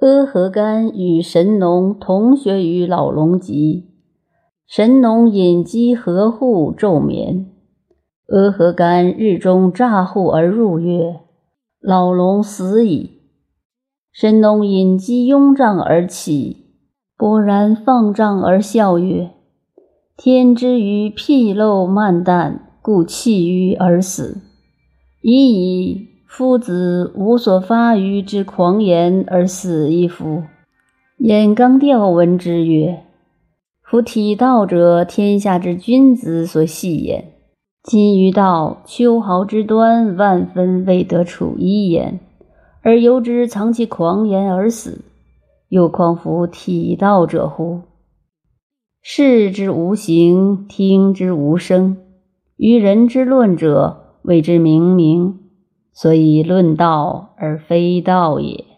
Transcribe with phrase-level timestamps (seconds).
[0.00, 3.88] 阿合干与神农同学于老龙集，
[4.64, 7.46] 神农隐机合户昼眠，
[8.28, 11.18] 阿合干日中乍户而入曰
[11.82, 13.10] ：“老龙死矣。”
[14.14, 16.66] 神农隐机拥帐而起，
[17.16, 19.32] 勃然放帐而笑曰
[20.16, 24.42] ：“天之于辟漏漫淡，故弃于而死。
[25.22, 30.42] 已矣。”夫子无所发于之狂言而死亦夫。
[31.16, 33.02] 颜刚调闻之曰
[33.82, 37.32] ：“夫体道者，天下之君子所戏焉。
[37.82, 42.20] 今于道，秋毫之端，万分未得处一焉，
[42.82, 45.00] 而由之藏其狂言而死，
[45.70, 47.80] 又况夫体道者乎？
[49.00, 51.96] 视之无形，听之无声，
[52.58, 55.40] 于人之论者，谓之明明。”
[56.00, 58.77] 所以论道而非道也。